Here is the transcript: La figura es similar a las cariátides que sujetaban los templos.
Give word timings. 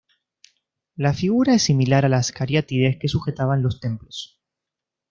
La 0.95 1.13
figura 1.13 1.53
es 1.53 1.61
similar 1.61 2.05
a 2.05 2.09
las 2.09 2.31
cariátides 2.31 2.97
que 2.97 3.07
sujetaban 3.07 3.61
los 3.61 3.79
templos. 3.79 4.41